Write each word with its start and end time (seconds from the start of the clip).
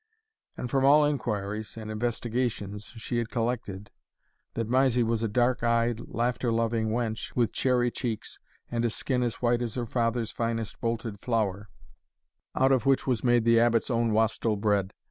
And 0.57 0.71
from 0.71 0.83
all 0.83 1.05
inquiries 1.05 1.77
and 1.77 1.91
investigations 1.91 2.85
she 2.97 3.19
had 3.19 3.29
collected, 3.29 3.91
that 4.55 4.67
Mysie 4.67 5.03
was 5.03 5.21
a 5.21 5.27
dark 5.27 5.61
eyed, 5.61 5.99
laughter 6.07 6.51
loving 6.51 6.89
wench, 6.89 7.35
with 7.35 7.53
cherry 7.53 7.91
cheeks, 7.91 8.39
and 8.71 8.83
a 8.83 8.89
skin 8.89 9.21
as 9.21 9.35
white 9.43 9.61
as 9.61 9.75
her 9.75 9.85
father's 9.85 10.31
finest 10.31 10.81
bolted 10.81 11.19
flour, 11.19 11.69
out 12.55 12.71
of 12.71 12.87
which 12.87 13.05
was 13.05 13.23
made 13.23 13.43
the 13.45 13.59
Abbot's 13.59 13.91
own 13.91 14.11
wastel 14.11 14.55
bread. 14.57 14.91